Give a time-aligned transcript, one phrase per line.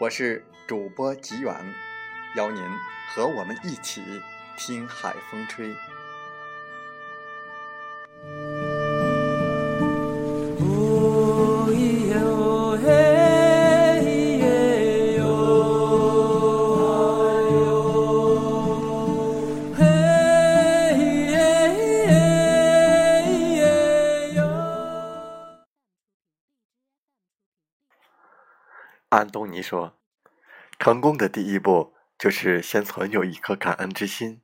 [0.00, 1.54] 我是主播吉远。
[2.34, 2.60] 邀您
[3.14, 4.02] 和我们一起
[4.56, 5.72] 听海风吹。
[29.16, 29.98] 安东尼说
[30.78, 34.40] ：“成功的第一步。”就是先存有一颗感恩之心，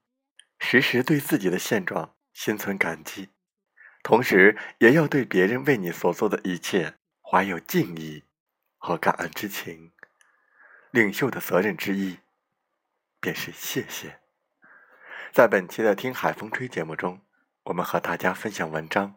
[0.58, 3.28] 时时对自己的现状心存感激，
[4.02, 8.24] 同时也要对别人为你所做的一切怀有敬意
[8.76, 9.92] 和感恩之情。
[10.90, 12.18] 领袖的责任之一，
[13.20, 14.18] 便是谢谢。
[15.32, 17.20] 在本期的《听海风吹》节目中，
[17.62, 19.14] 我们和大家分享文章，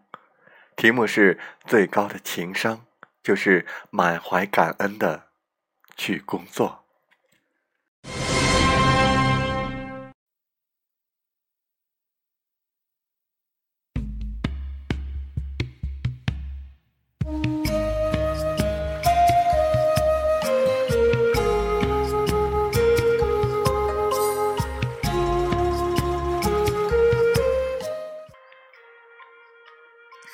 [0.76, 2.86] 题目是“最高的情商
[3.24, 5.32] 就是满怀感恩的
[5.96, 6.80] 去工作”。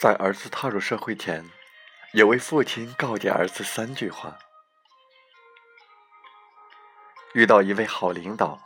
[0.02, 1.44] 在儿子踏入社会前，
[2.14, 4.40] 有位父亲告诫儿子三句话：
[7.34, 8.59] 遇到一位好领导，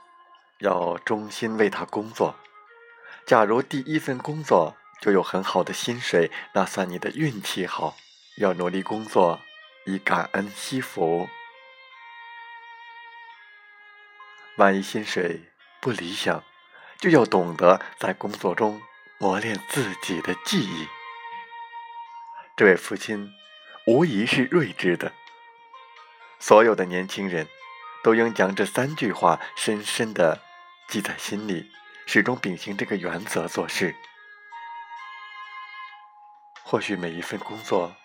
[0.59, 2.35] 要忠心为他工作；
[3.25, 7.96] 假如第一份工作就有很好的薪水，那算你的运气好，
[8.38, 9.40] 要努力工作，
[9.85, 11.28] 以感恩惜福。
[14.57, 15.51] 万一薪水
[15.81, 16.44] 不理想，
[17.00, 18.81] 就要懂得在工作中
[19.18, 20.88] 磨练自己的技艺。
[22.56, 23.30] 这位父亲
[23.88, 25.12] 无疑是睿智的。
[26.40, 27.47] 所有的年轻人
[28.03, 30.41] 都应将这三句话深深的
[30.90, 31.72] 记在心里，
[32.06, 33.96] 始终秉行这个原则做事。
[36.62, 37.96] 或许每一份工作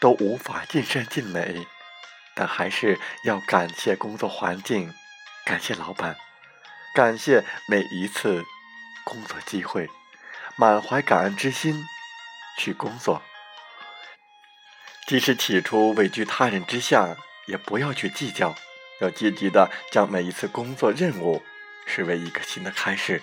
[0.00, 1.66] 都无法尽善尽美，
[2.34, 4.92] 但还是要感谢工作环境，
[5.44, 6.16] 感谢老板，
[6.94, 8.44] 感谢每一次
[9.04, 9.88] 工作机会，
[10.56, 11.82] 满怀感恩之心
[12.58, 13.22] 去工作。
[15.06, 17.16] 即使起初位居他人之下，
[17.46, 18.56] 也不要去计较，
[19.00, 21.42] 要积极的将每一次工作任务
[21.86, 23.22] 视为一个新的开始，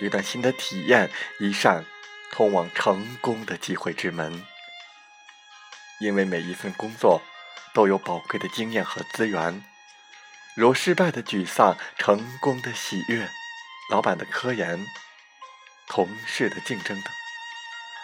[0.00, 1.84] 一段新的体验，一扇
[2.32, 4.44] 通往成功的机会之门。
[6.00, 7.22] 因为每一份工作
[7.72, 9.64] 都有宝贵的经验和资源，
[10.56, 13.28] 如失败的沮丧、成功的喜悦、
[13.90, 14.84] 老板的科研、
[15.86, 17.12] 同事的竞争等。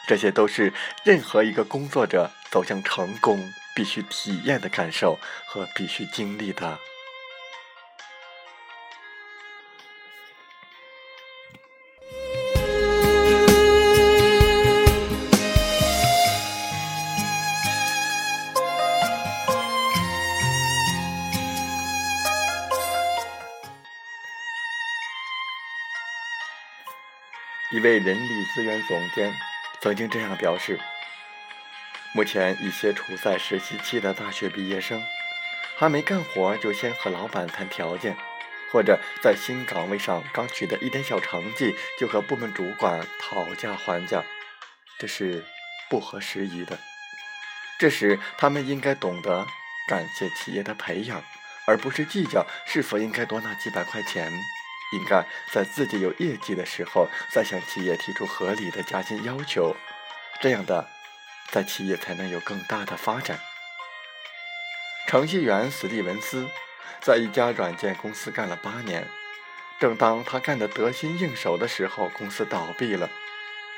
[0.06, 0.72] 这些都是
[1.04, 6.78] 任何一个工作者走向成功必须体验的感受和必须经历的。
[27.80, 29.32] 一位人力资源总监。
[29.80, 30.78] 曾经这样表示：
[32.12, 35.02] 目前一些处在实习期的大学毕业生，
[35.78, 38.14] 还没干活就先和老板谈条件，
[38.70, 44.22] 或者在新岗位上刚取得一点小成绩就和部门主管讨价还价，
[44.98, 45.42] 这是
[45.88, 46.78] 不合时宜的。
[47.78, 49.46] 这时，他们应该懂得
[49.88, 51.24] 感谢企业的培养，
[51.66, 54.30] 而不是计较是否应该多拿几百块钱。
[54.92, 59.76] 应该在自己有业绩的时候，再向企业提出合理的加薪要求，
[60.40, 60.88] 这样的
[61.50, 63.38] 在企业才能有更大的发展。
[65.06, 66.48] 程序员史蒂文斯
[67.00, 69.08] 在一家软件公司干了八年，
[69.80, 73.10] 正当他干得得心应手的时候，公司倒闭了。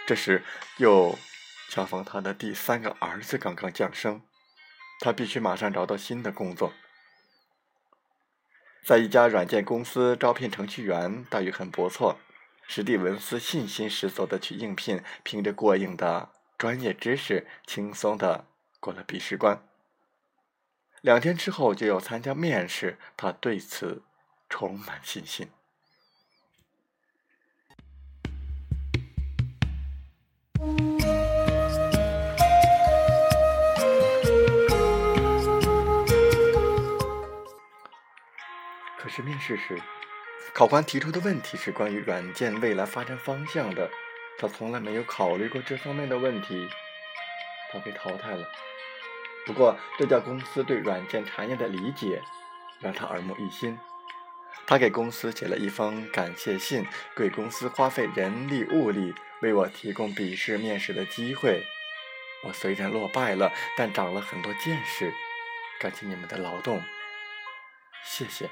[0.06, 0.42] 这时
[0.76, 1.18] 又
[1.70, 4.20] 恰逢他的第三个儿子刚刚降生，
[5.00, 6.72] 他必须马上找到新的工作。
[8.84, 12.18] 在一家软件公司招聘程序员，待遇很不错。
[12.66, 18.46] 史蒂文斯信心十足的去应聘，凭着过硬的专业知识，轻松的
[18.80, 19.62] 过了笔试关。
[21.00, 24.02] 两天之后就要参加面试，他对此
[24.48, 25.48] 充满信心。
[39.20, 39.76] 面试时，
[40.54, 43.90] 考官提出的问题是关于软件未来发展方向的，
[44.38, 46.68] 他从来没有考虑过这方面的问题，
[47.70, 48.48] 他被淘汰了。
[49.44, 52.22] 不过，这家公司对软件产业的理解
[52.80, 53.76] 让他耳目一新。
[54.66, 56.86] 他给公司写了一封感谢信，
[57.16, 61.64] 贵公司花费人力物力为我提供笔试面试的机会。
[62.44, 65.12] 我虽然落败了，但长了很多见识。
[65.80, 66.80] 感谢你们的劳动，
[68.04, 68.48] 谢谢。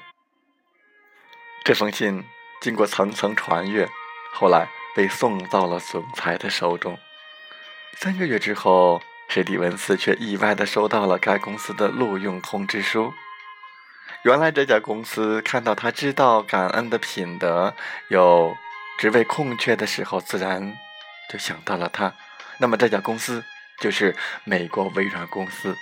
[1.63, 2.23] 这封信
[2.61, 3.87] 经过层层传阅，
[4.33, 6.97] 后来被送到了总裁的手中。
[7.97, 9.01] 三个月之后。
[9.33, 13.13] 史蒂文斯却意外地收到了该公司的录用通知书。
[14.23, 17.73] 原来这家公司看到他知道感恩的品德，
[18.09, 18.53] 有
[18.99, 20.77] 职位空缺的时候，自然
[21.29, 22.13] 就想到了他。
[22.59, 23.41] 那么这家公司
[23.79, 25.77] 就是美国微软公司。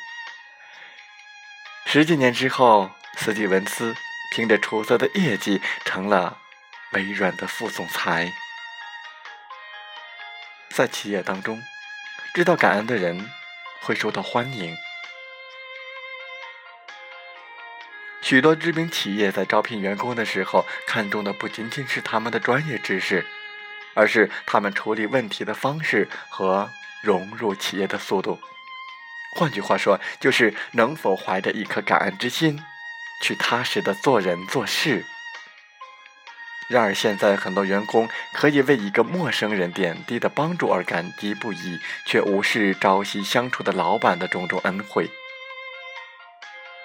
[1.87, 3.95] 十几年之后，史蒂文斯
[4.31, 6.37] 凭着出色的业绩成了
[6.93, 8.31] 微软的副总裁。
[10.69, 11.61] 在企业当中，
[12.33, 13.29] 知道感恩的人。
[13.81, 14.75] 会受到欢迎。
[18.21, 23.25] 许多知名企业在招聘员工的时候，看重的不仅仅是他们的专业知识，
[23.95, 26.69] 而是他们处理问题的方式和
[27.01, 28.39] 融入企业的速度。
[29.37, 32.61] 换句话说，就是能否怀着一颗感恩之心，
[33.21, 35.06] 去踏实的做人做事。
[36.69, 45.10] 然而，现在很多员工可以为一个陌生人点滴的帮助而感激不已，却无视朝夕相处的老板的种种恩惠。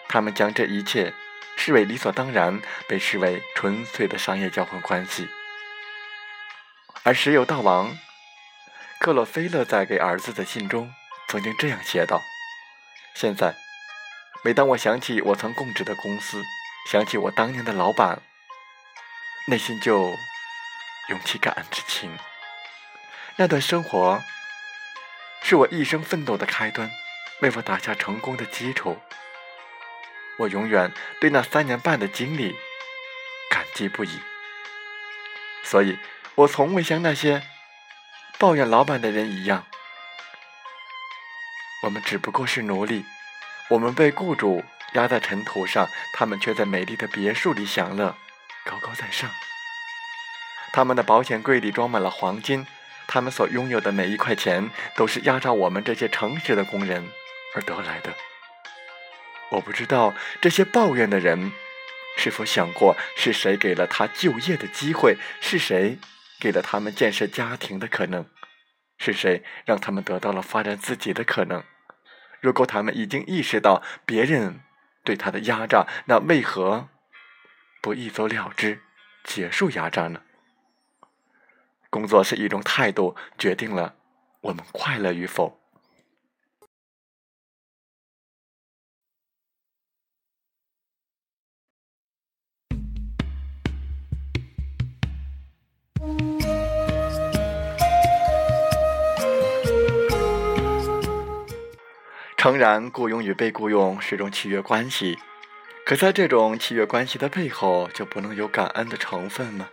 [0.09, 1.13] 他们将这一切
[1.57, 5.29] 视为理所当然，被视为纯粹的商业交换关系。
[7.03, 7.95] 而石油大王
[9.01, 10.91] 克洛菲勒在给儿子的信中
[11.29, 12.23] 曾经这样写道
[13.15, 13.55] ：“现在，
[14.44, 16.44] 每当我想起我曾供职的公司，
[16.91, 18.20] 想起我当年的老板。”
[19.49, 20.14] 内心就
[21.08, 22.19] 涌起感恩之情。
[23.37, 24.23] 那段生活
[25.43, 26.91] 是我一生奋斗的开端，
[27.41, 28.99] 为我打下成功的基础。
[30.38, 32.54] 我永远对那三年半的经历
[33.50, 34.21] 感激不已。
[35.62, 35.99] 所以，
[36.35, 37.42] 我从未像那些
[38.38, 39.64] 抱怨老板的人一样。
[41.83, 43.04] 我们只不过是奴隶，
[43.71, 48.16] 我们被雇主压在尘土上，他们却在美丽的别墅里享乐。
[48.64, 49.28] 高高在上，
[50.73, 52.66] 他们的保险柜里装满了黄金，
[53.06, 57.06] 他们所拥有的每一块钱都是压榨我们这些诚实的工人
[57.54, 58.14] 而得来的。
[59.50, 61.52] 我不知道这些抱怨的人
[62.16, 65.18] 是否想过，是谁给了他就业的机会？
[65.40, 65.99] 是谁
[66.40, 68.26] 给了他们建设家庭的可能？
[68.97, 71.62] 是谁让他们得到了发展自己的可能？
[72.45, 74.61] 如果他们已经意识到别人
[75.03, 76.91] 对他的压榨，那为何？
[77.81, 78.83] 不一走了之，
[79.23, 80.21] 结束压榨呢？
[81.89, 83.95] 工作是一种态度，决定了
[84.43, 85.59] 我们快乐与否。
[102.45, 105.19] 诚然，雇佣与被雇佣是种契约关系。
[105.87, 109.71] 可在这种契约关系的背后，就不能有感恩的成分吗？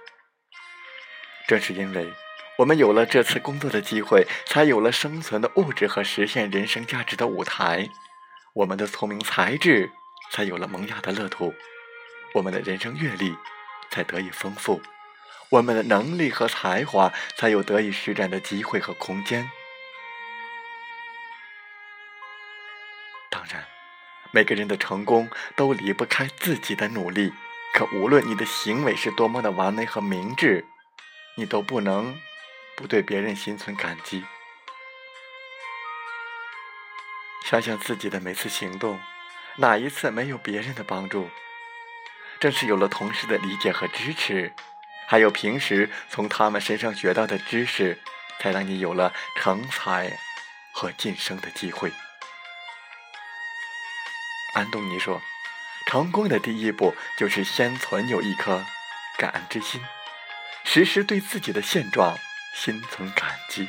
[1.49, 2.13] 正是因为
[2.59, 7.89] 我们有了这次工作的机会，才有了生存的物质和实现人生价值的舞台；
[8.55, 9.91] 我们的聪明才智
[10.31, 11.53] 才有了萌芽的乐土；
[12.35, 13.35] 我们的人生阅历
[13.89, 14.79] 才得以丰富；
[15.49, 19.49] 我们的能力和才华才有得以施展的机会和空间。
[23.41, 23.65] 当然。
[24.31, 27.33] 每个人的成功都离不开自己的努力，
[27.73, 30.63] 可无论你的行为是多么的完美和明智，
[31.35, 32.17] 你都不能
[32.77, 34.23] 不对别人心存感激。
[37.43, 38.99] 想想自己的每次行动，
[39.57, 41.29] 哪一次没有别人的帮助？
[42.39, 44.53] 正是有了同事的理解和支持，
[45.07, 47.99] 还有平时从他们身上学到的知识，
[48.39, 50.17] 才让你有了成才
[50.73, 51.91] 和晋升的机会。
[54.61, 55.19] 安东尼说
[55.89, 58.63] ：“成功的第一步就是先存有一颗
[59.17, 59.81] 感恩之心，
[60.63, 62.15] 时时对自己的现状
[62.53, 63.67] 心存感激。”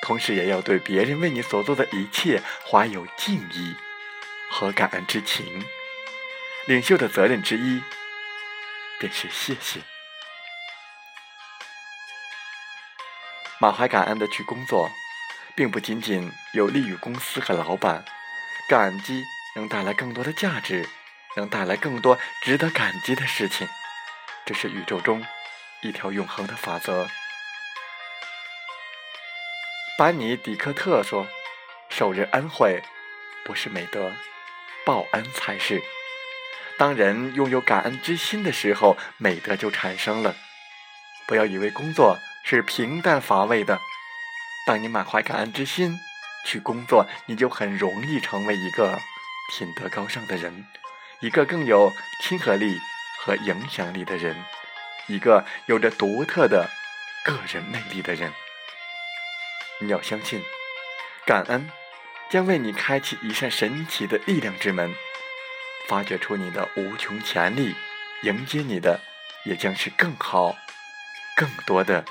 [0.00, 3.76] 同时，也要对别人为你所做的一切怀有敬意
[4.50, 5.62] 和感恩之情。
[6.66, 7.82] 领袖的责任之一，
[8.98, 9.80] 便是谢谢。
[13.58, 14.90] 满怀感恩的去工作，
[15.54, 18.02] 并不仅仅有利于公司和老板。
[18.70, 19.24] 感激
[19.56, 20.88] 能带来更多的价值，
[21.36, 23.68] 能带来更多值得感激的事情。
[24.46, 25.24] 这是宇宙中
[25.82, 27.08] 一条永恒的法则。
[29.98, 31.28] 班尼迪克特说
[31.90, 32.82] ：“受人恩惠
[33.44, 34.14] 不是美德，
[34.86, 35.82] 报恩才是。
[36.78, 40.34] 当人拥有感恩之心的时候，美德就产生了。
[41.26, 43.78] 不要以为工作是平淡乏味的。
[44.66, 45.98] 当你满怀感恩之心
[46.46, 48.98] 去工作，你就很容易成为一个
[49.50, 50.64] 品德高尚的人，
[51.20, 51.92] 一个更有
[52.22, 52.78] 亲和力
[53.18, 54.44] 和影响力的人，
[55.08, 56.70] 一个有着独特的
[57.24, 58.32] 个人魅力的人。”
[59.82, 60.40] 你要相信，
[61.26, 61.68] 感恩
[62.30, 64.94] 将为你开启一扇神奇的力量之门，
[65.88, 67.74] 发掘出你的无穷潜力，
[68.22, 69.00] 迎接你的
[69.44, 70.56] 也将是更好、
[71.34, 72.04] 更多的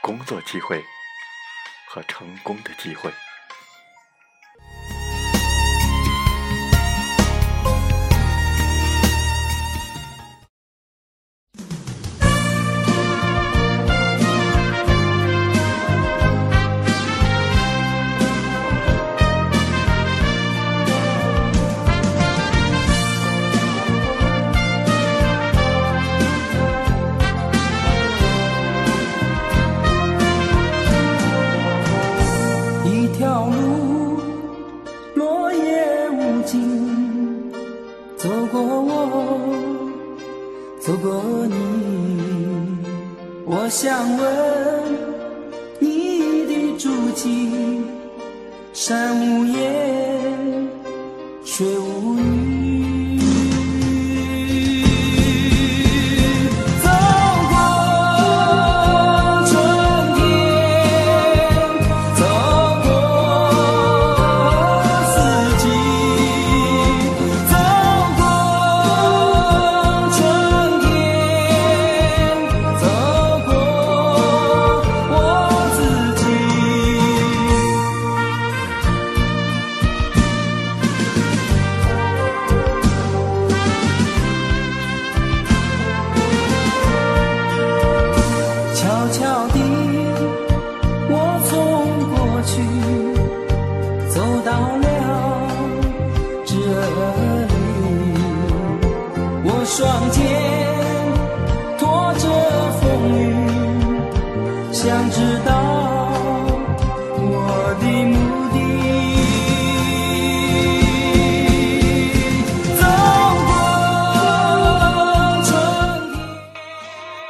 [0.00, 0.84] 工作机会
[1.86, 3.10] 和成功的机会。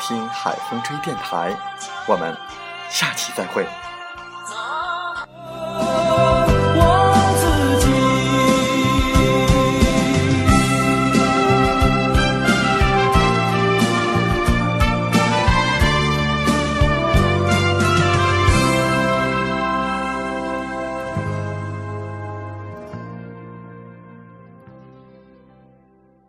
[0.00, 1.56] 听海风吹电台”。
[2.06, 2.36] 我们
[2.88, 3.66] 下期再会。